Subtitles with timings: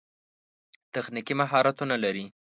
[0.93, 2.25] تخنیکي مهارتونه لري.